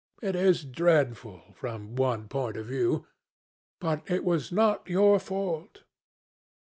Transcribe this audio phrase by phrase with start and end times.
[0.19, 3.05] "It is dreadful, from one point of view,
[3.79, 5.83] but it was not your fault.